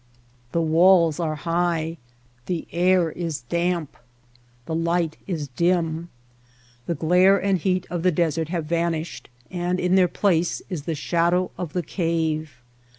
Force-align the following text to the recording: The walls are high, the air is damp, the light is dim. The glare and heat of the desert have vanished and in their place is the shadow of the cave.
The 0.51 0.63
walls 0.63 1.19
are 1.19 1.35
high, 1.35 1.99
the 2.47 2.67
air 2.71 3.11
is 3.11 3.41
damp, 3.41 3.95
the 4.65 4.73
light 4.73 5.15
is 5.27 5.49
dim. 5.49 6.09
The 6.87 6.95
glare 6.95 7.37
and 7.37 7.59
heat 7.59 7.85
of 7.91 8.01
the 8.01 8.09
desert 8.11 8.49
have 8.49 8.65
vanished 8.65 9.29
and 9.51 9.79
in 9.79 9.93
their 9.93 10.07
place 10.07 10.63
is 10.71 10.85
the 10.85 10.95
shadow 10.95 11.51
of 11.55 11.73
the 11.73 11.83
cave. 11.83 12.63